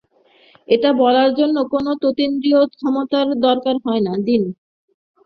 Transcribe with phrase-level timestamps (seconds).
[0.67, 4.49] এটা বলার জন্যে কোনো অতীন্দ্রিয় ক্ষমতার দরকার হয় না, দিনু।